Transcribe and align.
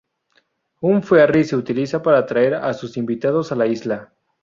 Un 0.79 1.03
ferry 1.03 1.43
se 1.45 1.55
utiliza 1.55 2.01
para 2.01 2.25
traer 2.25 2.55
a 2.55 2.73
sus 2.73 2.97
invitados 2.97 3.51
a 3.51 3.55
la 3.55 3.67
isla. 3.67 4.11